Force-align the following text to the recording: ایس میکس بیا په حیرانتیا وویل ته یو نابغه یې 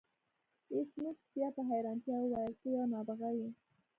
ایس 0.73 0.89
میکس 1.01 1.25
بیا 1.33 1.47
په 1.55 1.61
حیرانتیا 1.69 2.15
وویل 2.19 2.53
ته 2.59 2.67
یو 2.75 2.85
نابغه 2.93 3.29
یې 3.37 3.49